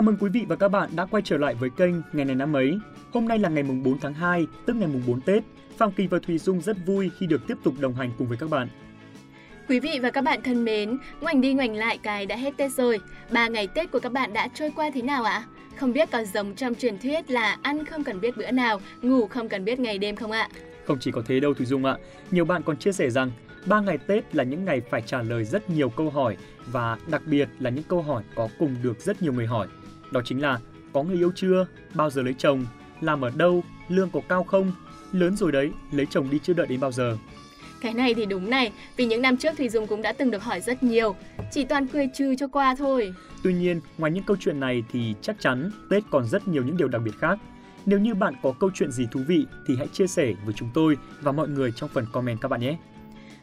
Chào 0.00 0.04
mừng 0.04 0.16
quý 0.20 0.30
vị 0.30 0.44
và 0.48 0.56
các 0.56 0.68
bạn 0.68 0.90
đã 0.96 1.06
quay 1.06 1.22
trở 1.26 1.36
lại 1.36 1.54
với 1.54 1.70
kênh 1.70 1.94
Ngày 2.12 2.24
này 2.24 2.34
năm 2.34 2.56
ấy. 2.56 2.78
Hôm 3.12 3.28
nay 3.28 3.38
là 3.38 3.48
ngày 3.48 3.62
mùng 3.62 3.82
4 3.82 3.98
tháng 3.98 4.14
2, 4.14 4.46
tức 4.66 4.76
ngày 4.76 4.88
mùng 4.88 5.02
4 5.06 5.20
Tết. 5.20 5.42
Phạm 5.76 5.92
Kỳ 5.92 6.06
và 6.06 6.18
Thùy 6.26 6.38
Dung 6.38 6.60
rất 6.60 6.76
vui 6.86 7.10
khi 7.18 7.26
được 7.26 7.46
tiếp 7.46 7.54
tục 7.64 7.74
đồng 7.80 7.94
hành 7.94 8.10
cùng 8.18 8.28
với 8.28 8.38
các 8.38 8.50
bạn. 8.50 8.68
Quý 9.68 9.80
vị 9.80 9.98
và 10.02 10.10
các 10.10 10.24
bạn 10.24 10.40
thân 10.42 10.64
mến, 10.64 10.98
ngoảnh 11.20 11.40
đi 11.40 11.54
ngoảnh 11.54 11.74
lại 11.74 11.98
cái 12.02 12.26
đã 12.26 12.36
hết 12.36 12.56
Tết 12.56 12.72
rồi. 12.72 13.00
Ba 13.30 13.48
ngày 13.48 13.66
Tết 13.66 13.90
của 13.90 14.00
các 14.00 14.12
bạn 14.12 14.32
đã 14.32 14.48
trôi 14.54 14.72
qua 14.76 14.90
thế 14.94 15.02
nào 15.02 15.24
ạ? 15.24 15.44
Không 15.76 15.92
biết 15.92 16.10
có 16.10 16.24
giống 16.24 16.54
trong 16.54 16.74
truyền 16.74 16.98
thuyết 16.98 17.30
là 17.30 17.58
ăn 17.62 17.84
không 17.84 18.04
cần 18.04 18.20
biết 18.20 18.36
bữa 18.36 18.50
nào, 18.50 18.80
ngủ 19.02 19.26
không 19.26 19.48
cần 19.48 19.64
biết 19.64 19.80
ngày 19.80 19.98
đêm 19.98 20.16
không 20.16 20.30
ạ? 20.30 20.48
Không 20.84 20.98
chỉ 21.00 21.10
có 21.10 21.22
thế 21.26 21.40
đâu 21.40 21.54
Thùy 21.54 21.66
Dung 21.66 21.84
ạ, 21.84 21.96
nhiều 22.30 22.44
bạn 22.44 22.62
còn 22.62 22.76
chia 22.76 22.92
sẻ 22.92 23.10
rằng 23.10 23.30
ba 23.66 23.80
ngày 23.80 23.98
Tết 23.98 24.34
là 24.34 24.44
những 24.44 24.64
ngày 24.64 24.80
phải 24.90 25.02
trả 25.06 25.22
lời 25.22 25.44
rất 25.44 25.70
nhiều 25.70 25.88
câu 25.88 26.10
hỏi 26.10 26.36
và 26.66 26.98
đặc 27.10 27.22
biệt 27.26 27.48
là 27.58 27.70
những 27.70 27.84
câu 27.88 28.02
hỏi 28.02 28.22
có 28.34 28.48
cùng 28.58 28.76
được 28.82 29.00
rất 29.00 29.22
nhiều 29.22 29.32
người 29.32 29.46
hỏi. 29.46 29.66
Đó 30.10 30.20
chính 30.24 30.42
là 30.42 30.58
có 30.92 31.02
người 31.02 31.16
yêu 31.16 31.32
chưa, 31.34 31.66
bao 31.94 32.10
giờ 32.10 32.22
lấy 32.22 32.34
chồng, 32.38 32.66
làm 33.00 33.20
ở 33.20 33.30
đâu, 33.36 33.64
lương 33.88 34.10
có 34.10 34.20
cao 34.28 34.44
không, 34.44 34.72
lớn 35.12 35.36
rồi 35.36 35.52
đấy, 35.52 35.70
lấy 35.92 36.06
chồng 36.06 36.30
đi 36.30 36.38
chưa 36.42 36.52
đợi 36.52 36.66
đến 36.66 36.80
bao 36.80 36.92
giờ. 36.92 37.16
Cái 37.80 37.94
này 37.94 38.14
thì 38.14 38.26
đúng 38.26 38.50
này, 38.50 38.72
vì 38.96 39.06
những 39.06 39.22
năm 39.22 39.36
trước 39.36 39.56
Thùy 39.56 39.68
Dung 39.68 39.86
cũng 39.86 40.02
đã 40.02 40.12
từng 40.12 40.30
được 40.30 40.42
hỏi 40.42 40.60
rất 40.60 40.82
nhiều, 40.82 41.16
chỉ 41.50 41.64
toàn 41.64 41.86
cười 41.86 42.08
trừ 42.14 42.34
cho 42.34 42.48
qua 42.48 42.74
thôi. 42.78 43.14
Tuy 43.42 43.54
nhiên, 43.54 43.80
ngoài 43.98 44.12
những 44.12 44.24
câu 44.24 44.36
chuyện 44.40 44.60
này 44.60 44.82
thì 44.92 45.14
chắc 45.22 45.36
chắn 45.40 45.70
Tết 45.90 46.02
còn 46.10 46.26
rất 46.26 46.48
nhiều 46.48 46.64
những 46.64 46.76
điều 46.76 46.88
đặc 46.88 47.02
biệt 47.04 47.18
khác. 47.18 47.38
Nếu 47.86 47.98
như 47.98 48.14
bạn 48.14 48.34
có 48.42 48.52
câu 48.60 48.70
chuyện 48.74 48.92
gì 48.92 49.08
thú 49.10 49.20
vị 49.26 49.46
thì 49.66 49.76
hãy 49.76 49.88
chia 49.88 50.06
sẻ 50.06 50.32
với 50.44 50.54
chúng 50.54 50.68
tôi 50.74 50.96
và 51.20 51.32
mọi 51.32 51.48
người 51.48 51.72
trong 51.72 51.90
phần 51.94 52.06
comment 52.12 52.40
các 52.40 52.48
bạn 52.48 52.60
nhé. 52.60 52.76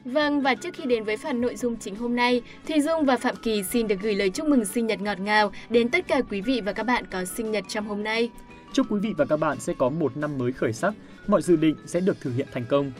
Vâng, 0.05 0.41
và 0.41 0.55
trước 0.55 0.73
khi 0.73 0.84
đến 0.86 1.04
với 1.04 1.18
phần 1.18 1.41
nội 1.41 1.55
dung 1.55 1.76
chính 1.76 1.96
hôm 1.96 2.16
nay, 2.16 2.41
Thùy 2.68 2.82
Dung 2.82 3.05
và 3.05 3.18
Phạm 3.18 3.36
Kỳ 3.36 3.64
xin 3.64 3.88
được 3.88 3.96
gửi 4.02 4.16
lời 4.16 4.30
chúc 4.30 4.48
mừng 4.48 4.66
sinh 4.66 4.88
nhật 4.88 5.02
ngọt 5.02 5.20
ngào 5.20 5.52
đến 5.70 5.90
tất 5.90 6.08
cả 6.08 6.21
quý 6.29 6.41
vị 6.41 6.62
và 6.66 6.74
các 6.74 6.84
bạn 6.84 7.05
có 7.12 7.26
sinh 7.26 7.52
nhật 7.52 7.63
trong 7.68 7.88
hôm 7.88 8.04
nay. 8.04 8.29
Chúc 8.74 8.91
quý 8.91 8.99
vị 8.99 9.13
và 9.18 9.26
các 9.26 9.38
bạn 9.38 9.60
sẽ 9.60 9.74
có 9.77 9.90
một 9.90 10.18
năm 10.18 10.38
mới 10.38 10.52
khởi 10.52 10.74
sắc, 10.74 10.94
mọi 11.27 11.41
dự 11.41 11.55
định 11.55 11.76
sẽ 11.85 11.99
được 11.99 12.21
thực 12.21 12.32
hiện 12.35 12.48
thành 12.54 12.66
công. 12.70 12.91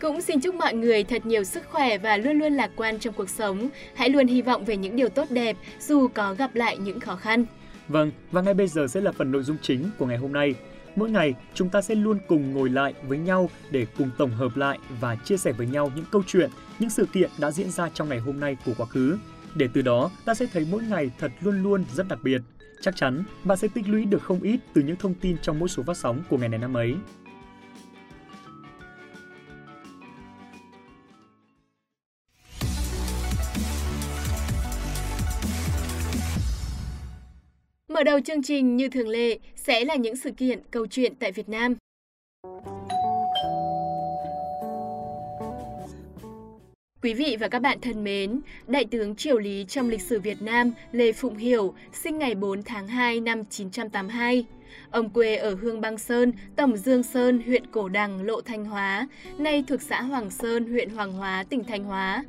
Cũng 0.00 0.20
xin 0.20 0.40
chúc 0.40 0.54
mọi 0.54 0.74
người 0.74 1.04
thật 1.04 1.26
nhiều 1.26 1.44
sức 1.44 1.64
khỏe 1.70 1.98
và 1.98 2.16
luôn 2.16 2.38
luôn 2.38 2.52
lạc 2.52 2.70
quan 2.76 2.98
trong 2.98 3.14
cuộc 3.14 3.30
sống. 3.30 3.68
Hãy 3.94 4.08
luôn 4.08 4.26
hy 4.26 4.42
vọng 4.42 4.64
về 4.64 4.76
những 4.76 4.96
điều 4.96 5.08
tốt 5.08 5.30
đẹp 5.30 5.56
dù 5.80 6.08
có 6.08 6.34
gặp 6.34 6.54
lại 6.54 6.78
những 6.78 7.00
khó 7.00 7.16
khăn. 7.16 7.44
Vâng, 7.88 8.10
và 8.30 8.42
ngay 8.42 8.54
bây 8.54 8.68
giờ 8.68 8.86
sẽ 8.86 9.00
là 9.00 9.12
phần 9.12 9.32
nội 9.32 9.42
dung 9.42 9.56
chính 9.62 9.90
của 9.98 10.06
ngày 10.06 10.18
hôm 10.18 10.32
nay. 10.32 10.54
Mỗi 10.98 11.10
ngày, 11.10 11.34
chúng 11.54 11.68
ta 11.68 11.82
sẽ 11.82 11.94
luôn 11.94 12.18
cùng 12.28 12.52
ngồi 12.52 12.70
lại 12.70 12.94
với 13.08 13.18
nhau 13.18 13.50
để 13.70 13.86
cùng 13.98 14.10
tổng 14.18 14.30
hợp 14.30 14.56
lại 14.56 14.78
và 15.00 15.16
chia 15.16 15.36
sẻ 15.36 15.52
với 15.52 15.66
nhau 15.66 15.92
những 15.96 16.04
câu 16.10 16.22
chuyện, 16.26 16.50
những 16.78 16.90
sự 16.90 17.06
kiện 17.12 17.30
đã 17.40 17.50
diễn 17.50 17.70
ra 17.70 17.88
trong 17.94 18.08
ngày 18.08 18.18
hôm 18.18 18.40
nay 18.40 18.56
của 18.66 18.72
quá 18.76 18.86
khứ. 18.86 19.18
Để 19.54 19.68
từ 19.72 19.82
đó, 19.82 20.10
ta 20.24 20.34
sẽ 20.34 20.46
thấy 20.52 20.66
mỗi 20.70 20.82
ngày 20.82 21.10
thật 21.18 21.32
luôn 21.40 21.62
luôn 21.62 21.84
rất 21.94 22.08
đặc 22.08 22.18
biệt. 22.22 22.40
Chắc 22.80 22.96
chắn, 22.96 23.24
bạn 23.44 23.58
sẽ 23.58 23.68
tích 23.74 23.88
lũy 23.88 24.04
được 24.04 24.22
không 24.22 24.40
ít 24.40 24.60
từ 24.74 24.82
những 24.82 24.96
thông 24.96 25.14
tin 25.14 25.36
trong 25.42 25.58
mỗi 25.58 25.68
số 25.68 25.82
phát 25.82 25.96
sóng 25.96 26.22
của 26.28 26.38
ngày 26.38 26.48
này 26.48 26.58
năm 26.58 26.76
ấy. 26.76 26.94
Mở 37.98 38.04
đầu 38.04 38.20
chương 38.20 38.42
trình 38.42 38.76
như 38.76 38.88
thường 38.88 39.08
lệ 39.08 39.38
sẽ 39.56 39.84
là 39.84 39.94
những 39.94 40.16
sự 40.16 40.30
kiện, 40.30 40.60
câu 40.70 40.86
chuyện 40.86 41.14
tại 41.14 41.32
Việt 41.32 41.48
Nam. 41.48 41.74
Quý 47.02 47.14
vị 47.14 47.36
và 47.40 47.48
các 47.48 47.58
bạn 47.58 47.78
thân 47.82 48.04
mến, 48.04 48.40
Đại 48.66 48.84
tướng 48.90 49.16
triều 49.16 49.38
lý 49.38 49.64
trong 49.68 49.88
lịch 49.88 50.02
sử 50.02 50.20
Việt 50.20 50.42
Nam 50.42 50.72
Lê 50.92 51.12
Phụng 51.12 51.36
Hiểu 51.36 51.74
sinh 51.92 52.18
ngày 52.18 52.34
4 52.34 52.62
tháng 52.62 52.88
2 52.88 53.20
năm 53.20 53.44
982. 53.44 54.44
Ông 54.90 55.10
quê 55.10 55.36
ở 55.36 55.54
Hương 55.54 55.80
Băng 55.80 55.98
Sơn, 55.98 56.32
Tổng 56.56 56.76
Dương 56.76 57.02
Sơn, 57.02 57.42
huyện 57.46 57.66
Cổ 57.66 57.88
Đằng, 57.88 58.22
Lộ 58.22 58.40
Thanh 58.40 58.64
Hóa, 58.64 59.08
nay 59.38 59.64
thuộc 59.68 59.82
xã 59.82 60.02
Hoàng 60.02 60.30
Sơn, 60.30 60.70
huyện 60.70 60.90
Hoàng 60.90 61.12
Hóa, 61.12 61.44
tỉnh 61.50 61.64
Thanh 61.64 61.84
Hóa. 61.84 62.24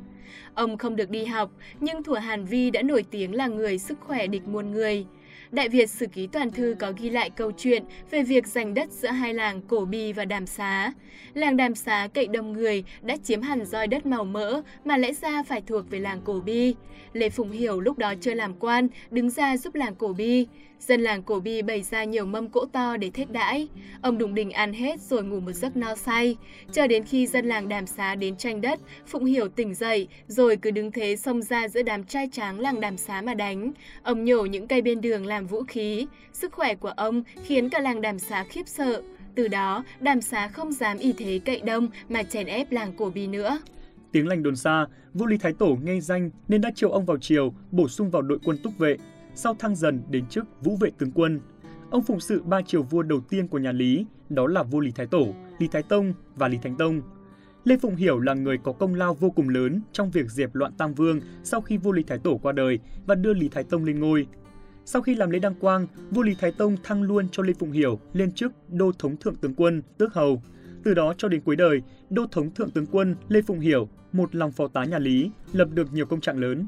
Ông 0.54 0.78
không 0.78 0.96
được 0.96 1.10
đi 1.10 1.24
học, 1.24 1.50
nhưng 1.80 2.02
thủa 2.02 2.18
Hàn 2.18 2.44
Vi 2.44 2.70
đã 2.70 2.82
nổi 2.82 3.04
tiếng 3.10 3.34
là 3.34 3.46
người 3.46 3.78
sức 3.78 3.98
khỏe 4.00 4.26
địch 4.26 4.48
muôn 4.48 4.70
người. 4.70 5.06
Đại 5.52 5.68
Việt 5.68 5.90
Sử 5.90 6.06
Ký 6.06 6.26
Toàn 6.26 6.50
Thư 6.50 6.74
có 6.78 6.92
ghi 6.96 7.10
lại 7.10 7.30
câu 7.30 7.52
chuyện 7.56 7.84
về 8.10 8.22
việc 8.22 8.46
giành 8.46 8.74
đất 8.74 8.90
giữa 8.90 9.08
hai 9.08 9.34
làng 9.34 9.60
Cổ 9.68 9.84
Bi 9.84 10.12
và 10.12 10.24
Đàm 10.24 10.46
Xá. 10.46 10.92
Làng 11.34 11.56
Đàm 11.56 11.74
Xá 11.74 12.08
cậy 12.14 12.26
đông 12.26 12.52
người 12.52 12.84
đã 13.02 13.16
chiếm 13.24 13.42
hẳn 13.42 13.64
roi 13.64 13.86
đất 13.86 14.06
màu 14.06 14.24
mỡ 14.24 14.62
mà 14.84 14.96
lẽ 14.96 15.12
ra 15.12 15.42
phải 15.42 15.62
thuộc 15.66 15.90
về 15.90 15.98
làng 15.98 16.20
Cổ 16.24 16.40
Bi. 16.44 16.74
Lê 17.12 17.30
Phùng 17.30 17.50
Hiểu 17.50 17.80
lúc 17.80 17.98
đó 17.98 18.14
chưa 18.20 18.34
làm 18.34 18.54
quan, 18.54 18.88
đứng 19.10 19.30
ra 19.30 19.56
giúp 19.56 19.74
làng 19.74 19.94
Cổ 19.94 20.12
Bi. 20.12 20.46
Dân 20.80 21.00
làng 21.00 21.22
Cổ 21.22 21.40
Bi 21.40 21.62
bày 21.62 21.82
ra 21.82 22.04
nhiều 22.04 22.26
mâm 22.26 22.48
cỗ 22.48 22.64
to 22.66 22.96
để 22.96 23.10
thết 23.10 23.30
đãi. 23.30 23.68
Ông 24.02 24.18
Đùng 24.18 24.34
Đình 24.34 24.50
ăn 24.50 24.72
hết 24.72 25.00
rồi 25.00 25.22
ngủ 25.22 25.40
một 25.40 25.52
giấc 25.52 25.76
no 25.76 25.94
say. 25.94 26.36
Chờ 26.72 26.86
đến 26.86 27.04
khi 27.04 27.26
dân 27.26 27.46
làng 27.46 27.68
Đàm 27.68 27.86
Xá 27.86 28.14
đến 28.14 28.36
tranh 28.36 28.60
đất, 28.60 28.80
Phụng 29.06 29.24
Hiểu 29.24 29.48
tỉnh 29.48 29.74
dậy, 29.74 30.08
rồi 30.26 30.56
cứ 30.56 30.70
đứng 30.70 30.92
thế 30.92 31.16
xông 31.16 31.42
ra 31.42 31.68
giữa 31.68 31.82
đám 31.82 32.04
trai 32.04 32.28
tráng 32.32 32.60
làng 32.60 32.80
Đàm 32.80 32.96
Xá 32.96 33.22
mà 33.22 33.34
đánh. 33.34 33.72
Ông 34.02 34.24
nhổ 34.24 34.44
những 34.44 34.68
cây 34.68 34.82
bên 34.82 35.00
đường 35.00 35.26
làm 35.26 35.46
vũ 35.46 35.62
khí. 35.62 36.06
Sức 36.32 36.52
khỏe 36.52 36.74
của 36.74 36.92
ông 36.96 37.22
khiến 37.44 37.68
cả 37.68 37.78
làng 37.78 38.00
Đàm 38.00 38.18
Xá 38.18 38.44
khiếp 38.48 38.68
sợ. 38.68 39.02
Từ 39.34 39.48
đó, 39.48 39.84
Đàm 40.00 40.20
Xá 40.20 40.48
không 40.48 40.72
dám 40.72 40.98
y 40.98 41.12
thế 41.12 41.40
cậy 41.44 41.60
đông 41.60 41.88
mà 42.08 42.22
chèn 42.22 42.46
ép 42.46 42.72
làng 42.72 42.92
Cổ 42.96 43.10
Bi 43.14 43.26
nữa. 43.26 43.58
Tiếng 44.12 44.28
lành 44.28 44.42
đồn 44.42 44.56
xa, 44.56 44.86
vua 45.14 45.26
Lý 45.26 45.38
Thái 45.38 45.52
Tổ 45.58 45.76
nghe 45.82 46.00
danh 46.00 46.30
nên 46.48 46.60
đã 46.60 46.70
triệu 46.74 46.90
ông 46.90 47.06
vào 47.06 47.18
triều, 47.18 47.54
bổ 47.70 47.88
sung 47.88 48.10
vào 48.10 48.22
đội 48.22 48.38
quân 48.44 48.58
túc 48.62 48.78
vệ, 48.78 48.96
sau 49.34 49.54
thăng 49.54 49.76
dần 49.76 50.02
đến 50.10 50.26
chức 50.26 50.44
vũ 50.62 50.76
vệ 50.76 50.90
tướng 50.98 51.10
quân. 51.12 51.40
Ông 51.90 52.02
phụng 52.02 52.20
sự 52.20 52.42
ba 52.42 52.62
triều 52.62 52.82
vua 52.82 53.02
đầu 53.02 53.20
tiên 53.20 53.48
của 53.48 53.58
nhà 53.58 53.72
Lý, 53.72 54.06
đó 54.28 54.46
là 54.46 54.62
vua 54.62 54.80
Lý 54.80 54.90
Thái 54.90 55.06
Tổ, 55.06 55.34
Lý 55.58 55.68
Thái 55.68 55.82
Tông 55.82 56.12
và 56.36 56.48
Lý 56.48 56.58
Thánh 56.62 56.76
Tông. 56.76 57.02
Lê 57.64 57.76
Phụng 57.76 57.96
Hiểu 57.96 58.18
là 58.18 58.34
người 58.34 58.58
có 58.58 58.72
công 58.72 58.94
lao 58.94 59.14
vô 59.14 59.30
cùng 59.30 59.48
lớn 59.48 59.80
trong 59.92 60.10
việc 60.10 60.30
diệt 60.30 60.50
loạn 60.52 60.72
Tam 60.78 60.94
Vương 60.94 61.20
sau 61.42 61.60
khi 61.60 61.76
vua 61.76 61.92
Lý 61.92 62.02
Thái 62.02 62.18
Tổ 62.18 62.38
qua 62.42 62.52
đời 62.52 62.78
và 63.06 63.14
đưa 63.14 63.34
Lý 63.34 63.48
Thái 63.48 63.64
Tông 63.64 63.84
lên 63.84 64.00
ngôi. 64.00 64.26
Sau 64.84 65.02
khi 65.02 65.14
làm 65.14 65.30
lễ 65.30 65.38
đăng 65.38 65.54
quang, 65.54 65.86
vua 66.10 66.22
Lý 66.22 66.34
Thái 66.34 66.52
Tông 66.52 66.76
thăng 66.82 67.02
luôn 67.02 67.28
cho 67.32 67.42
Lê 67.42 67.52
Phụng 67.52 67.72
Hiểu 67.72 68.00
lên 68.12 68.32
chức 68.32 68.52
đô 68.68 68.92
thống 68.98 69.16
thượng 69.16 69.34
tướng 69.34 69.54
quân, 69.54 69.82
tước 69.98 70.14
hầu. 70.14 70.42
Từ 70.84 70.94
đó 70.94 71.14
cho 71.18 71.28
đến 71.28 71.40
cuối 71.40 71.56
đời, 71.56 71.82
đô 72.10 72.26
thống 72.26 72.50
thượng 72.54 72.70
tướng 72.70 72.86
quân 72.86 73.16
Lê 73.28 73.42
Phụng 73.42 73.60
Hiểu, 73.60 73.88
một 74.12 74.34
lòng 74.34 74.52
phó 74.52 74.68
tá 74.68 74.84
nhà 74.84 74.98
Lý, 74.98 75.30
lập 75.52 75.68
được 75.74 75.92
nhiều 75.92 76.06
công 76.06 76.20
trạng 76.20 76.38
lớn. 76.38 76.66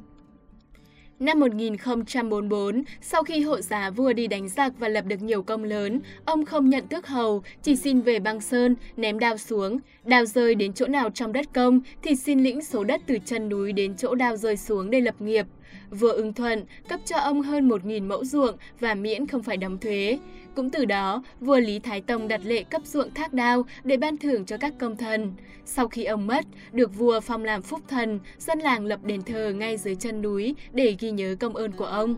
Năm 1.23 1.41
1044, 1.41 2.83
sau 3.01 3.23
khi 3.23 3.41
hộ 3.41 3.61
giá 3.61 3.91
vua 3.91 4.13
đi 4.13 4.27
đánh 4.27 4.49
giặc 4.49 4.73
và 4.79 4.89
lập 4.89 5.05
được 5.07 5.23
nhiều 5.23 5.43
công 5.43 5.65
lớn, 5.65 6.01
ông 6.25 6.45
không 6.45 6.71
nhận 6.71 6.87
tước 6.89 7.07
hầu, 7.07 7.43
chỉ 7.63 7.77
xin 7.77 8.01
về 8.01 8.19
băng 8.19 8.41
sơn, 8.41 8.77
ném 8.97 9.19
đao 9.19 9.39
xuống. 9.39 9.79
Đao 10.05 10.25
rơi 10.25 10.55
đến 10.55 10.73
chỗ 10.73 10.87
nào 10.87 11.11
trong 11.11 11.33
đất 11.33 11.47
công 11.55 11.81
thì 12.03 12.15
xin 12.15 12.41
lĩnh 12.43 12.63
số 12.63 12.85
đất 12.85 13.01
từ 13.07 13.19
chân 13.25 13.49
núi 13.49 13.73
đến 13.73 13.97
chỗ 13.97 14.15
đao 14.15 14.37
rơi 14.37 14.57
xuống 14.57 14.91
để 14.91 15.01
lập 15.01 15.15
nghiệp. 15.21 15.47
Vua 15.91 16.13
ưng 16.13 16.33
thuận 16.33 16.65
cấp 16.89 17.01
cho 17.05 17.17
ông 17.17 17.43
hơn 17.43 17.69
1.000 17.69 18.07
mẫu 18.07 18.25
ruộng 18.25 18.57
và 18.81 18.95
miễn 18.95 19.27
không 19.27 19.43
phải 19.43 19.57
đóng 19.57 19.79
thuế. 19.79 20.19
Cũng 20.55 20.71
từ 20.71 20.85
đó, 20.85 21.23
vua 21.41 21.59
Lý 21.59 21.79
Thái 21.79 22.01
Tông 22.01 22.29
đặt 22.29 22.41
lệ 22.45 22.63
cấp 22.63 22.83
ruộng 22.85 23.15
thác 23.15 23.33
đao 23.33 23.65
để 23.85 23.97
ban 23.97 24.17
thưởng 24.17 24.45
cho 24.45 24.57
các 24.57 24.75
công 24.79 24.97
thần. 24.97 25.33
Sau 25.65 25.89
khi 25.89 26.05
ông 26.05 26.27
mất, 26.27 26.45
được 26.73 26.95
vua 26.99 27.21
phong 27.21 27.45
làm 27.45 27.63
phúc 27.63 27.81
thần, 27.89 28.21
dân 28.39 28.59
làng 28.59 28.85
lập 28.85 29.05
đền 29.05 29.23
thờ 29.23 29.53
ngay 29.57 29.77
dưới 29.77 29.95
chân 29.95 30.23
núi 30.23 30.55
để 30.73 30.97
ghi 30.99 31.11
nhớ 31.11 31.37
công 31.41 31.57
ơn 31.57 31.73
của 31.73 31.85
ông. 31.85 32.17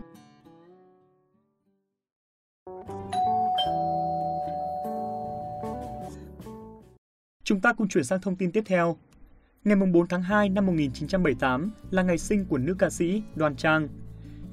Chúng 7.43 7.61
ta 7.61 7.73
cùng 7.73 7.87
chuyển 7.87 8.03
sang 8.03 8.21
thông 8.21 8.35
tin 8.35 8.51
tiếp 8.51 8.63
theo. 8.65 8.97
Ngày 9.65 9.75
4 9.75 10.07
tháng 10.07 10.23
2 10.23 10.49
năm 10.49 10.65
1978 10.65 11.71
là 11.91 12.03
ngày 12.03 12.17
sinh 12.17 12.45
của 12.45 12.57
nữ 12.57 12.75
ca 12.79 12.89
sĩ 12.89 13.23
Đoan 13.35 13.55
Trang. 13.55 13.87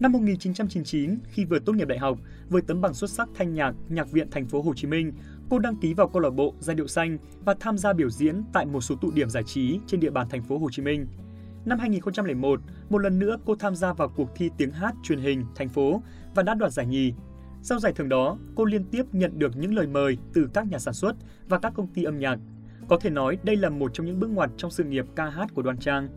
Năm 0.00 0.12
1999, 0.12 1.18
khi 1.28 1.44
vừa 1.44 1.58
tốt 1.58 1.72
nghiệp 1.72 1.88
đại 1.88 1.98
học, 1.98 2.18
với 2.48 2.62
tấm 2.62 2.80
bằng 2.80 2.94
xuất 2.94 3.10
sắc 3.10 3.28
thanh 3.34 3.54
nhạc 3.54 3.74
Nhạc 3.88 4.10
viện 4.10 4.30
Thành 4.30 4.46
phố 4.46 4.62
Hồ 4.62 4.74
Chí 4.74 4.86
Minh, 4.86 5.12
cô 5.50 5.58
đăng 5.58 5.76
ký 5.76 5.94
vào 5.94 6.08
câu 6.08 6.22
lạc 6.22 6.30
bộ 6.30 6.54
Giai 6.60 6.76
điệu 6.76 6.86
xanh 6.86 7.18
và 7.44 7.54
tham 7.60 7.78
gia 7.78 7.92
biểu 7.92 8.10
diễn 8.10 8.42
tại 8.52 8.66
một 8.66 8.80
số 8.80 8.94
tụ 9.00 9.10
điểm 9.10 9.30
giải 9.30 9.42
trí 9.42 9.78
trên 9.86 10.00
địa 10.00 10.10
bàn 10.10 10.26
thành 10.30 10.42
phố 10.42 10.58
Hồ 10.58 10.70
Chí 10.70 10.82
Minh. 10.82 11.06
Năm 11.64 11.78
2001, 11.78 12.60
một 12.90 12.98
lần 12.98 13.18
nữa 13.18 13.36
cô 13.44 13.54
tham 13.54 13.76
gia 13.76 13.92
vào 13.92 14.08
cuộc 14.08 14.30
thi 14.34 14.50
tiếng 14.56 14.70
hát 14.70 14.94
truyền 15.02 15.20
hình 15.20 15.44
thành 15.56 15.68
phố 15.68 16.02
và 16.34 16.42
đã 16.42 16.54
đoạt 16.54 16.72
giải 16.72 16.86
nhì. 16.86 17.12
Sau 17.62 17.78
giải 17.78 17.92
thưởng 17.92 18.08
đó, 18.08 18.38
cô 18.54 18.64
liên 18.64 18.84
tiếp 18.84 19.04
nhận 19.12 19.38
được 19.38 19.56
những 19.56 19.74
lời 19.74 19.86
mời 19.86 20.18
từ 20.34 20.48
các 20.54 20.66
nhà 20.70 20.78
sản 20.78 20.94
xuất 20.94 21.16
và 21.48 21.58
các 21.58 21.72
công 21.74 21.86
ty 21.86 22.02
âm 22.02 22.18
nhạc. 22.18 22.38
Có 22.88 22.98
thể 22.98 23.10
nói 23.10 23.38
đây 23.42 23.56
là 23.56 23.68
một 23.68 23.94
trong 23.94 24.06
những 24.06 24.20
bước 24.20 24.30
ngoặt 24.30 24.50
trong 24.56 24.70
sự 24.70 24.84
nghiệp 24.84 25.04
ca 25.16 25.24
hát 25.30 25.46
của 25.54 25.62
Đoan 25.62 25.78
Trang. 25.78 26.08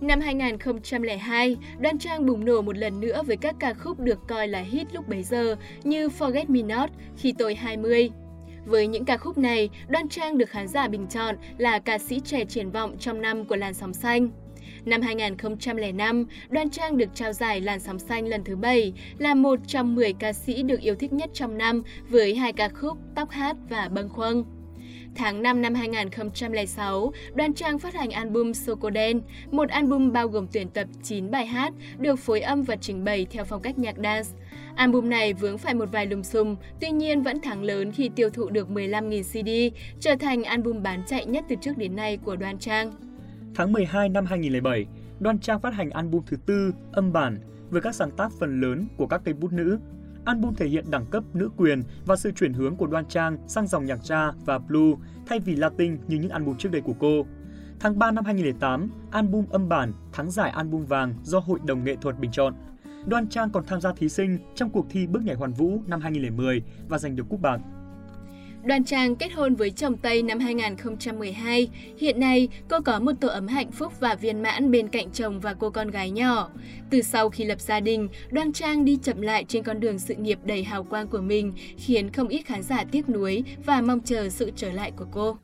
Năm 0.00 0.20
2002, 0.20 1.56
Đoan 1.80 1.98
Trang 1.98 2.26
bùng 2.26 2.44
nổ 2.44 2.62
một 2.62 2.76
lần 2.76 3.00
nữa 3.00 3.22
với 3.26 3.36
các 3.36 3.56
ca 3.60 3.74
khúc 3.74 4.00
được 4.00 4.18
coi 4.28 4.48
là 4.48 4.60
hit 4.60 4.94
lúc 4.94 5.08
bấy 5.08 5.22
giờ 5.22 5.56
như 5.84 6.08
Forget 6.08 6.44
Me 6.48 6.62
Not, 6.62 6.90
Khi 7.16 7.34
tôi 7.38 7.54
20. 7.54 8.10
Với 8.66 8.86
những 8.86 9.04
ca 9.04 9.16
khúc 9.16 9.38
này, 9.38 9.70
Đoan 9.88 10.08
Trang 10.08 10.38
được 10.38 10.50
khán 10.50 10.68
giả 10.68 10.88
bình 10.88 11.06
chọn 11.06 11.36
là 11.58 11.78
ca 11.78 11.98
sĩ 11.98 12.20
trẻ 12.20 12.44
triển 12.44 12.70
vọng 12.70 12.96
trong 12.98 13.22
năm 13.22 13.44
của 13.44 13.56
làn 13.56 13.74
sóng 13.74 13.94
xanh. 13.94 14.28
Năm 14.84 15.02
2005, 15.02 16.26
Đoan 16.50 16.70
Trang 16.70 16.96
được 16.96 17.08
trao 17.14 17.32
giải 17.32 17.60
Làn 17.60 17.80
sóng 17.80 17.98
xanh 17.98 18.26
lần 18.26 18.44
thứ 18.44 18.56
7, 18.56 18.92
là 19.18 19.34
một 19.34 19.58
trong 19.66 19.94
10 19.94 20.12
ca 20.12 20.32
sĩ 20.32 20.62
được 20.62 20.80
yêu 20.80 20.94
thích 20.94 21.12
nhất 21.12 21.30
trong 21.32 21.58
năm 21.58 21.82
với 22.08 22.34
hai 22.34 22.52
ca 22.52 22.68
khúc 22.68 22.98
Tóc 23.14 23.30
hát 23.30 23.56
và 23.68 23.88
Bâng 23.88 24.08
khuâng. 24.08 24.55
Tháng 25.18 25.42
5 25.42 25.62
năm 25.62 25.74
2006, 25.74 27.12
Đoan 27.34 27.54
Trang 27.54 27.78
phát 27.78 27.94
hành 27.94 28.10
album 28.10 28.52
Soko 28.52 28.90
Đen, 28.90 29.20
một 29.50 29.68
album 29.68 30.12
bao 30.12 30.28
gồm 30.28 30.46
tuyển 30.52 30.68
tập 30.68 30.88
9 31.02 31.30
bài 31.30 31.46
hát 31.46 31.72
được 31.98 32.18
phối 32.18 32.40
âm 32.40 32.62
và 32.62 32.76
trình 32.76 33.04
bày 33.04 33.26
theo 33.30 33.44
phong 33.44 33.62
cách 33.62 33.78
nhạc 33.78 33.96
dance. 33.96 34.28
Album 34.74 35.08
này 35.08 35.32
vướng 35.32 35.58
phải 35.58 35.74
một 35.74 35.88
vài 35.92 36.06
lùm 36.06 36.22
xùm, 36.22 36.56
tuy 36.80 36.90
nhiên 36.90 37.22
vẫn 37.22 37.40
thắng 37.40 37.62
lớn 37.62 37.92
khi 37.92 38.10
tiêu 38.16 38.30
thụ 38.30 38.50
được 38.50 38.68
15.000 38.68 39.22
CD, 39.22 39.76
trở 40.00 40.16
thành 40.20 40.44
album 40.44 40.82
bán 40.82 41.02
chạy 41.06 41.26
nhất 41.26 41.44
từ 41.48 41.56
trước 41.60 41.78
đến 41.78 41.96
nay 41.96 42.16
của 42.16 42.36
Đoan 42.36 42.58
Trang. 42.58 42.92
Tháng 43.54 43.72
12 43.72 44.08
năm 44.08 44.26
2007, 44.26 44.86
Đoan 45.20 45.38
Trang 45.38 45.60
phát 45.60 45.74
hành 45.74 45.90
album 45.90 46.22
thứ 46.26 46.36
tư, 46.46 46.72
âm 46.92 47.12
bản, 47.12 47.38
với 47.70 47.80
các 47.80 47.94
sáng 47.94 48.10
tác 48.10 48.32
phần 48.40 48.60
lớn 48.60 48.86
của 48.96 49.06
các 49.06 49.20
cây 49.24 49.34
bút 49.34 49.52
nữ. 49.52 49.78
Album 50.26 50.54
thể 50.54 50.68
hiện 50.68 50.84
đẳng 50.90 51.06
cấp 51.06 51.24
nữ 51.34 51.50
quyền 51.56 51.82
và 52.06 52.16
sự 52.16 52.32
chuyển 52.32 52.52
hướng 52.52 52.76
của 52.76 52.86
Đoan 52.86 53.04
Trang 53.06 53.38
sang 53.48 53.66
dòng 53.66 53.84
nhạc 53.84 53.98
cha 54.04 54.32
và 54.44 54.58
blue 54.58 54.92
thay 55.26 55.40
vì 55.40 55.56
Latin 55.56 55.98
như 56.08 56.16
những 56.16 56.30
album 56.30 56.56
trước 56.56 56.72
đây 56.72 56.80
của 56.80 56.94
cô. 56.98 57.26
Tháng 57.80 57.98
3 57.98 58.10
năm 58.10 58.24
2008, 58.24 58.90
album 59.10 59.44
âm 59.50 59.68
bản 59.68 59.92
thắng 60.12 60.30
giải 60.30 60.50
album 60.50 60.84
vàng 60.84 61.14
do 61.22 61.38
Hội 61.38 61.58
đồng 61.64 61.84
nghệ 61.84 61.96
thuật 62.00 62.18
bình 62.18 62.30
chọn. 62.30 62.54
Đoan 63.06 63.28
Trang 63.28 63.50
còn 63.50 63.64
tham 63.64 63.80
gia 63.80 63.92
thí 63.92 64.08
sinh 64.08 64.38
trong 64.54 64.70
cuộc 64.70 64.86
thi 64.90 65.06
bước 65.06 65.22
nhảy 65.22 65.34
hoàn 65.34 65.52
vũ 65.52 65.82
năm 65.86 66.00
2010 66.00 66.62
và 66.88 66.98
giành 66.98 67.16
được 67.16 67.28
cúp 67.28 67.40
bạc. 67.40 67.60
Đoan 68.66 68.84
Trang 68.84 69.16
kết 69.16 69.32
hôn 69.32 69.54
với 69.54 69.70
chồng 69.70 69.96
Tây 69.96 70.22
năm 70.22 70.38
2012. 70.38 71.68
Hiện 71.98 72.20
nay, 72.20 72.48
cô 72.68 72.80
có 72.80 73.00
một 73.00 73.12
tổ 73.20 73.28
ấm 73.28 73.46
hạnh 73.46 73.70
phúc 73.70 73.92
và 74.00 74.14
viên 74.14 74.42
mãn 74.42 74.70
bên 74.70 74.88
cạnh 74.88 75.10
chồng 75.10 75.40
và 75.40 75.54
cô 75.54 75.70
con 75.70 75.90
gái 75.90 76.10
nhỏ. 76.10 76.50
Từ 76.90 77.02
sau 77.02 77.30
khi 77.30 77.44
lập 77.44 77.60
gia 77.60 77.80
đình, 77.80 78.08
Đoan 78.30 78.52
Trang 78.52 78.84
đi 78.84 78.98
chậm 79.02 79.20
lại 79.20 79.44
trên 79.48 79.62
con 79.62 79.80
đường 79.80 79.98
sự 79.98 80.14
nghiệp 80.14 80.38
đầy 80.44 80.64
hào 80.64 80.84
quang 80.84 81.08
của 81.08 81.20
mình, 81.20 81.52
khiến 81.78 82.12
không 82.12 82.28
ít 82.28 82.42
khán 82.42 82.62
giả 82.62 82.84
tiếc 82.90 83.08
nuối 83.08 83.44
và 83.66 83.80
mong 83.80 84.00
chờ 84.00 84.28
sự 84.28 84.50
trở 84.56 84.72
lại 84.72 84.92
của 84.96 85.06
cô. 85.12 85.36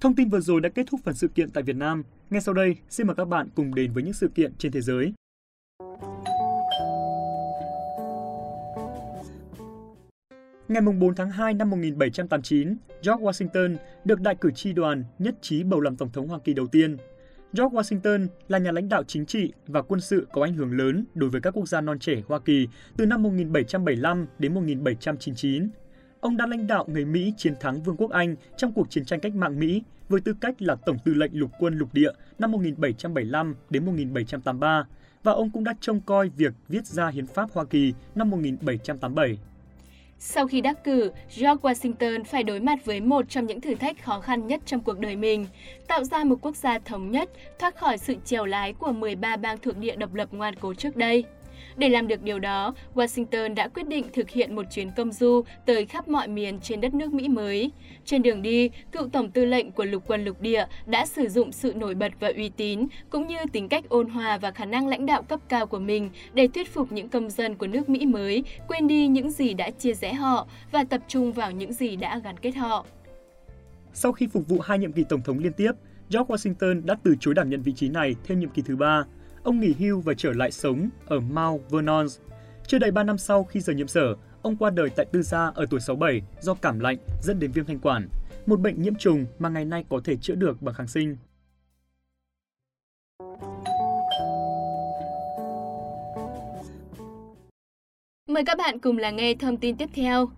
Thông 0.00 0.14
tin 0.14 0.28
vừa 0.28 0.40
rồi 0.40 0.60
đã 0.60 0.68
kết 0.68 0.86
thúc 0.86 1.00
phần 1.04 1.14
sự 1.14 1.28
kiện 1.28 1.50
tại 1.50 1.62
Việt 1.62 1.76
Nam. 1.76 2.02
Ngay 2.30 2.40
sau 2.40 2.54
đây, 2.54 2.76
xin 2.88 3.06
mời 3.06 3.16
các 3.16 3.24
bạn 3.24 3.48
cùng 3.54 3.74
đến 3.74 3.92
với 3.92 4.02
những 4.02 4.12
sự 4.12 4.28
kiện 4.34 4.52
trên 4.58 4.72
thế 4.72 4.80
giới. 4.80 5.12
Ngày 10.68 10.82
4 11.00 11.14
tháng 11.14 11.30
2 11.30 11.54
năm 11.54 11.70
1789, 11.70 12.76
George 13.02 13.24
Washington 13.24 13.76
được 14.04 14.20
đại 14.20 14.34
cử 14.40 14.50
tri 14.50 14.72
đoàn 14.72 15.04
nhất 15.18 15.34
trí 15.40 15.62
bầu 15.62 15.80
làm 15.80 15.96
Tổng 15.96 16.12
thống 16.12 16.28
Hoa 16.28 16.38
Kỳ 16.44 16.54
đầu 16.54 16.66
tiên. 16.66 16.96
George 17.52 17.76
Washington 17.76 18.26
là 18.48 18.58
nhà 18.58 18.72
lãnh 18.72 18.88
đạo 18.88 19.02
chính 19.04 19.26
trị 19.26 19.52
và 19.66 19.82
quân 19.82 20.00
sự 20.00 20.26
có 20.32 20.42
ảnh 20.42 20.54
hưởng 20.54 20.78
lớn 20.78 21.04
đối 21.14 21.30
với 21.30 21.40
các 21.40 21.50
quốc 21.50 21.68
gia 21.68 21.80
non 21.80 21.98
trẻ 21.98 22.22
Hoa 22.28 22.38
Kỳ 22.38 22.68
từ 22.96 23.06
năm 23.06 23.22
1775 23.22 24.26
đến 24.38 24.54
1799 24.54 25.68
Ông 26.20 26.36
đã 26.36 26.46
lãnh 26.46 26.66
đạo 26.66 26.84
người 26.88 27.04
Mỹ 27.04 27.32
chiến 27.36 27.54
thắng 27.60 27.82
Vương 27.82 27.96
quốc 27.96 28.10
Anh 28.10 28.36
trong 28.56 28.72
cuộc 28.72 28.90
chiến 28.90 29.04
tranh 29.04 29.20
cách 29.20 29.34
mạng 29.34 29.58
Mỹ 29.58 29.82
với 30.08 30.20
tư 30.20 30.34
cách 30.40 30.62
là 30.62 30.74
Tổng 30.86 30.98
tư 31.04 31.14
lệnh 31.14 31.38
lục 31.38 31.50
quân 31.58 31.78
lục 31.78 31.88
địa 31.94 32.10
năm 32.38 32.52
1775 32.52 33.54
đến 33.70 33.86
1783 33.86 34.86
và 35.22 35.32
ông 35.32 35.50
cũng 35.50 35.64
đã 35.64 35.74
trông 35.80 36.00
coi 36.00 36.28
việc 36.28 36.52
viết 36.68 36.86
ra 36.86 37.08
hiến 37.08 37.26
pháp 37.26 37.50
Hoa 37.52 37.64
Kỳ 37.64 37.94
năm 38.14 38.30
1787. 38.30 39.38
Sau 40.18 40.46
khi 40.46 40.60
đắc 40.60 40.84
cử, 40.84 41.12
George 41.36 41.62
Washington 41.62 42.24
phải 42.24 42.42
đối 42.42 42.60
mặt 42.60 42.84
với 42.84 43.00
một 43.00 43.28
trong 43.28 43.46
những 43.46 43.60
thử 43.60 43.74
thách 43.74 44.02
khó 44.02 44.20
khăn 44.20 44.46
nhất 44.46 44.60
trong 44.66 44.80
cuộc 44.80 44.98
đời 44.98 45.16
mình, 45.16 45.46
tạo 45.88 46.04
ra 46.04 46.24
một 46.24 46.36
quốc 46.40 46.56
gia 46.56 46.78
thống 46.78 47.10
nhất, 47.10 47.30
thoát 47.58 47.78
khỏi 47.78 47.98
sự 47.98 48.14
trèo 48.24 48.44
lái 48.44 48.72
của 48.72 48.92
13 48.92 49.36
bang 49.36 49.58
thuộc 49.58 49.76
địa 49.76 49.96
độc 49.96 50.14
lập 50.14 50.28
ngoan 50.32 50.54
cố 50.60 50.74
trước 50.74 50.96
đây. 50.96 51.24
Để 51.76 51.88
làm 51.88 52.08
được 52.08 52.22
điều 52.22 52.38
đó, 52.38 52.74
Washington 52.94 53.54
đã 53.54 53.68
quyết 53.68 53.88
định 53.88 54.04
thực 54.12 54.30
hiện 54.30 54.54
một 54.54 54.66
chuyến 54.70 54.90
công 54.96 55.12
du 55.12 55.42
tới 55.66 55.86
khắp 55.86 56.08
mọi 56.08 56.28
miền 56.28 56.60
trên 56.60 56.80
đất 56.80 56.94
nước 56.94 57.12
Mỹ 57.12 57.28
mới. 57.28 57.70
Trên 58.04 58.22
đường 58.22 58.42
đi, 58.42 58.70
cựu 58.92 59.08
tổng 59.08 59.30
tư 59.30 59.44
lệnh 59.44 59.72
của 59.72 59.84
lục 59.84 60.02
quân 60.06 60.24
lục 60.24 60.40
địa 60.40 60.66
đã 60.86 61.06
sử 61.06 61.28
dụng 61.28 61.52
sự 61.52 61.72
nổi 61.76 61.94
bật 61.94 62.12
và 62.20 62.32
uy 62.36 62.48
tín, 62.48 62.86
cũng 63.10 63.26
như 63.26 63.38
tính 63.52 63.68
cách 63.68 63.88
ôn 63.88 64.08
hòa 64.08 64.38
và 64.38 64.50
khả 64.50 64.64
năng 64.64 64.88
lãnh 64.88 65.06
đạo 65.06 65.22
cấp 65.22 65.40
cao 65.48 65.66
của 65.66 65.78
mình 65.78 66.10
để 66.34 66.48
thuyết 66.48 66.72
phục 66.72 66.92
những 66.92 67.08
công 67.08 67.30
dân 67.30 67.54
của 67.54 67.66
nước 67.66 67.88
Mỹ 67.88 68.06
mới 68.06 68.44
quên 68.68 68.88
đi 68.88 69.08
những 69.08 69.30
gì 69.30 69.54
đã 69.54 69.70
chia 69.70 69.94
rẽ 69.94 70.14
họ 70.14 70.46
và 70.72 70.84
tập 70.84 71.00
trung 71.08 71.32
vào 71.32 71.50
những 71.50 71.72
gì 71.72 71.96
đã 71.96 72.18
gắn 72.18 72.36
kết 72.36 72.56
họ. 72.56 72.86
Sau 73.92 74.12
khi 74.12 74.26
phục 74.26 74.48
vụ 74.48 74.60
hai 74.60 74.78
nhiệm 74.78 74.92
kỳ 74.92 75.04
tổng 75.08 75.22
thống 75.22 75.38
liên 75.38 75.52
tiếp, 75.52 75.72
George 76.10 76.34
Washington 76.34 76.84
đã 76.84 76.96
từ 77.02 77.14
chối 77.20 77.34
đảm 77.34 77.50
nhận 77.50 77.62
vị 77.62 77.72
trí 77.72 77.88
này 77.88 78.14
thêm 78.24 78.40
nhiệm 78.40 78.50
kỳ 78.50 78.62
thứ 78.62 78.76
ba 78.76 79.04
ông 79.46 79.60
nghỉ 79.60 79.74
hưu 79.78 80.00
và 80.00 80.14
trở 80.14 80.32
lại 80.32 80.50
sống 80.50 80.88
ở 81.06 81.20
Mount 81.20 81.70
Vernon. 81.70 82.06
Chưa 82.66 82.78
đầy 82.78 82.90
3 82.90 83.02
năm 83.02 83.18
sau 83.18 83.44
khi 83.44 83.60
rời 83.60 83.76
nhiệm 83.76 83.88
sở, 83.88 84.14
ông 84.42 84.56
qua 84.56 84.70
đời 84.70 84.90
tại 84.96 85.06
tư 85.12 85.22
gia 85.22 85.46
ở 85.54 85.66
tuổi 85.70 85.80
67 85.80 86.22
do 86.40 86.54
cảm 86.54 86.80
lạnh 86.80 86.96
dẫn 87.22 87.38
đến 87.38 87.52
viêm 87.52 87.64
thanh 87.64 87.78
quản, 87.78 88.08
một 88.46 88.60
bệnh 88.60 88.82
nhiễm 88.82 88.94
trùng 88.94 89.26
mà 89.38 89.48
ngày 89.48 89.64
nay 89.64 89.84
có 89.88 90.00
thể 90.04 90.16
chữa 90.16 90.34
được 90.34 90.62
bằng 90.62 90.74
kháng 90.74 90.88
sinh. 90.88 91.16
Mời 98.28 98.44
các 98.46 98.58
bạn 98.58 98.78
cùng 98.78 98.98
lắng 98.98 99.16
nghe 99.16 99.34
thông 99.34 99.56
tin 99.56 99.76
tiếp 99.76 99.88
theo. 99.94 100.28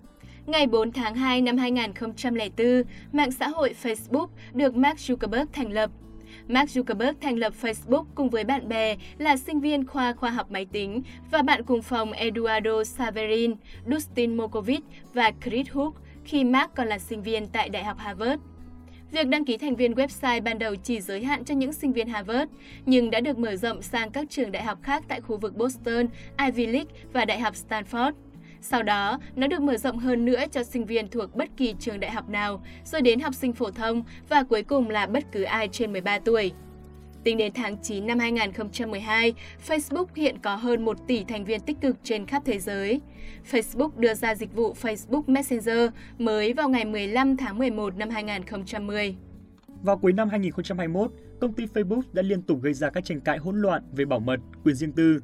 Ngày 0.47 0.67
4 0.67 0.93
tháng 0.93 1.15
2 1.15 1.43
năm 1.43 1.57
2004, 1.57 2.83
mạng 3.13 3.33
xã 3.33 3.49
hội 3.49 3.75
Facebook 3.83 4.29
được 4.55 4.75
Mark 4.75 4.99
Zuckerberg 4.99 5.47
thành 5.53 5.73
lập 5.73 5.91
Mark 6.49 6.69
Zuckerberg 6.69 7.15
thành 7.21 7.37
lập 7.37 7.53
Facebook 7.63 8.05
cùng 8.15 8.31
với 8.31 8.45
bạn 8.45 8.69
bè 8.69 8.97
là 9.19 9.37
sinh 9.37 9.61
viên 9.61 9.87
khoa 9.87 10.13
khoa 10.13 10.31
học 10.31 10.51
máy 10.51 10.67
tính 10.73 11.03
và 11.31 11.43
bạn 11.43 11.65
cùng 11.65 11.83
phòng 11.83 12.13
Eduardo 12.13 12.85
Saverin, 12.85 13.55
Dustin 13.87 14.37
Mokovic 14.37 14.81
và 15.15 15.33
Chris 15.45 15.71
Hook 15.71 15.95
khi 16.25 16.45
Mark 16.45 16.75
còn 16.77 16.89
là 16.89 16.99
sinh 16.99 17.23
viên 17.23 17.47
tại 17.47 17.69
Đại 17.69 17.85
học 17.85 17.99
Harvard. 17.99 18.43
Việc 19.11 19.29
đăng 19.29 19.45
ký 19.45 19.57
thành 19.57 19.77
viên 19.77 19.95
website 19.95 20.43
ban 20.43 20.59
đầu 20.59 20.75
chỉ 20.77 21.01
giới 21.01 21.25
hạn 21.25 21.45
cho 21.45 21.55
những 21.55 21.73
sinh 21.73 21.93
viên 21.93 22.09
Harvard, 22.09 22.51
nhưng 22.87 23.11
đã 23.11 23.21
được 23.21 23.39
mở 23.39 23.57
rộng 23.57 23.83
sang 23.83 24.11
các 24.11 24.27
trường 24.31 24.53
đại 24.53 24.65
học 24.65 24.79
khác 24.83 25.05
tại 25.09 25.21
khu 25.21 25.37
vực 25.37 25.57
Boston, 25.57 26.07
Ivy 26.47 26.67
League 26.67 26.91
và 27.13 27.25
Đại 27.25 27.41
học 27.41 27.55
Stanford. 27.69 28.13
Sau 28.61 28.83
đó, 28.83 29.19
nó 29.37 29.47
được 29.47 29.61
mở 29.61 29.77
rộng 29.77 29.99
hơn 29.99 30.25
nữa 30.25 30.45
cho 30.51 30.63
sinh 30.63 30.85
viên 30.85 31.09
thuộc 31.09 31.37
bất 31.37 31.49
kỳ 31.57 31.75
trường 31.81 32.01
đại 32.01 32.11
học 32.11 32.29
nào, 32.29 32.65
rồi 32.85 33.01
đến 33.01 33.21
học 33.21 33.35
sinh 33.35 33.53
phổ 33.53 33.71
thông 33.71 34.03
và 34.29 34.43
cuối 34.43 34.63
cùng 34.63 34.91
là 34.91 35.07
bất 35.07 35.25
cứ 35.33 35.43
ai 35.43 35.69
trên 35.69 35.93
13 35.93 36.19
tuổi. 36.19 36.53
Tính 37.25 37.37
đến 37.37 37.53
tháng 37.55 37.77
9 37.83 38.07
năm 38.07 38.19
2012, 38.19 39.35
Facebook 39.69 40.07
hiện 40.15 40.39
có 40.43 40.57
hơn 40.57 40.85
1 40.85 41.07
tỷ 41.07 41.25
thành 41.25 41.45
viên 41.45 41.61
tích 41.61 41.81
cực 41.81 41.97
trên 42.03 42.27
khắp 42.27 42.43
thế 42.47 42.59
giới. 42.59 43.01
Facebook 43.51 43.91
đưa 43.97 44.15
ra 44.15 44.35
dịch 44.35 44.55
vụ 44.55 44.75
Facebook 44.83 45.23
Messenger 45.27 45.91
mới 46.19 46.53
vào 46.53 46.69
ngày 46.69 46.85
15 46.85 47.37
tháng 47.37 47.59
11 47.59 47.97
năm 47.97 48.11
2010. 48.11 49.17
Vào 49.83 49.99
cuối 49.99 50.13
năm 50.13 50.29
2021, 50.29 51.13
công 51.41 51.53
ty 51.53 51.67
Facebook 51.67 52.03
đã 52.13 52.23
liên 52.23 52.43
tục 52.43 52.63
gây 52.63 52.75
ra 52.75 52.91
các 52.91 53.05
tranh 53.05 53.21
cãi 53.21 53.39
hỗn 53.39 53.61
loạn 53.61 53.83
về 53.93 54.05
bảo 54.05 54.21
mật, 54.21 54.41
quyền 54.65 54.75
riêng 54.75 54.93
tư, 54.93 55.21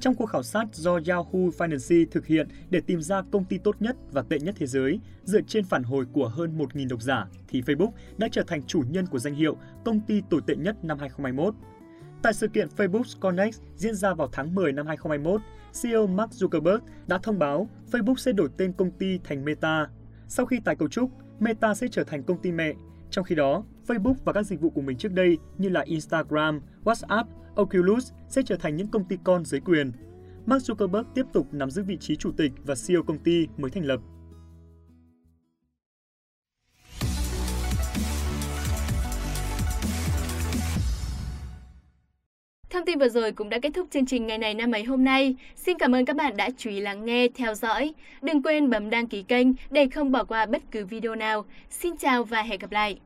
trong 0.00 0.14
cuộc 0.14 0.26
khảo 0.26 0.42
sát 0.42 0.64
do 0.72 1.00
Yahoo 1.06 1.50
Finance 1.58 2.06
thực 2.10 2.26
hiện 2.26 2.48
để 2.70 2.80
tìm 2.80 3.00
ra 3.00 3.22
công 3.32 3.44
ty 3.44 3.58
tốt 3.58 3.76
nhất 3.80 3.96
và 4.12 4.22
tệ 4.22 4.38
nhất 4.38 4.54
thế 4.58 4.66
giới, 4.66 5.00
dựa 5.24 5.40
trên 5.40 5.64
phản 5.64 5.82
hồi 5.82 6.06
của 6.12 6.28
hơn 6.28 6.58
1.000 6.58 6.88
độc 6.88 7.02
giả, 7.02 7.26
thì 7.48 7.60
Facebook 7.60 7.90
đã 8.18 8.28
trở 8.32 8.42
thành 8.46 8.62
chủ 8.62 8.82
nhân 8.90 9.06
của 9.06 9.18
danh 9.18 9.34
hiệu 9.34 9.56
công 9.84 10.00
ty 10.00 10.22
tồi 10.30 10.40
tệ 10.46 10.56
nhất 10.56 10.84
năm 10.84 10.98
2021. 10.98 11.54
Tại 12.22 12.32
sự 12.32 12.48
kiện 12.48 12.68
Facebook 12.76 13.20
Connect 13.20 13.56
diễn 13.76 13.94
ra 13.94 14.14
vào 14.14 14.28
tháng 14.32 14.54
10 14.54 14.72
năm 14.72 14.86
2021, 14.86 15.40
CEO 15.82 16.06
Mark 16.06 16.30
Zuckerberg 16.30 16.78
đã 17.06 17.18
thông 17.18 17.38
báo 17.38 17.68
Facebook 17.92 18.16
sẽ 18.16 18.32
đổi 18.32 18.48
tên 18.56 18.72
công 18.72 18.90
ty 18.90 19.18
thành 19.24 19.44
Meta. 19.44 19.88
Sau 20.28 20.46
khi 20.46 20.60
tái 20.64 20.76
cấu 20.76 20.88
trúc, 20.88 21.10
Meta 21.40 21.74
sẽ 21.74 21.88
trở 21.88 22.04
thành 22.04 22.22
công 22.22 22.42
ty 22.42 22.52
mẹ. 22.52 22.72
Trong 23.10 23.24
khi 23.24 23.34
đó, 23.34 23.64
Facebook 23.86 24.14
và 24.24 24.32
các 24.32 24.46
dịch 24.46 24.60
vụ 24.60 24.70
của 24.70 24.80
mình 24.80 24.96
trước 24.96 25.12
đây 25.12 25.38
như 25.58 25.68
là 25.68 25.80
Instagram, 25.80 26.60
WhatsApp 26.84 27.24
Oculus 27.56 28.12
sẽ 28.28 28.42
trở 28.42 28.56
thành 28.56 28.76
những 28.76 28.88
công 28.88 29.04
ty 29.04 29.16
con 29.24 29.44
dưới 29.44 29.60
quyền. 29.60 29.92
Mark 30.46 30.62
Zuckerberg 30.62 31.04
tiếp 31.14 31.26
tục 31.32 31.46
nắm 31.52 31.70
giữ 31.70 31.82
vị 31.82 31.96
trí 32.00 32.16
chủ 32.16 32.32
tịch 32.36 32.52
và 32.64 32.74
CEO 32.86 33.02
công 33.02 33.18
ty 33.18 33.46
mới 33.56 33.70
thành 33.70 33.84
lập. 33.84 34.00
Thông 42.70 42.84
tin 42.86 42.98
vừa 42.98 43.08
rồi 43.08 43.32
cũng 43.32 43.48
đã 43.48 43.58
kết 43.62 43.70
thúc 43.74 43.86
chương 43.90 44.06
trình 44.06 44.26
ngày 44.26 44.38
này 44.38 44.54
năm 44.54 44.72
ấy 44.72 44.84
hôm 44.84 45.04
nay. 45.04 45.36
Xin 45.56 45.78
cảm 45.78 45.94
ơn 45.94 46.04
các 46.04 46.16
bạn 46.16 46.36
đã 46.36 46.50
chú 46.56 46.70
ý 46.70 46.80
lắng 46.80 47.04
nghe, 47.04 47.28
theo 47.34 47.54
dõi. 47.54 47.94
Đừng 48.22 48.42
quên 48.42 48.70
bấm 48.70 48.90
đăng 48.90 49.06
ký 49.06 49.22
kênh 49.22 49.48
để 49.70 49.88
không 49.88 50.12
bỏ 50.12 50.24
qua 50.24 50.46
bất 50.46 50.62
cứ 50.70 50.86
video 50.86 51.14
nào. 51.14 51.44
Xin 51.70 51.96
chào 51.96 52.24
và 52.24 52.42
hẹn 52.42 52.58
gặp 52.58 52.72
lại! 52.72 53.00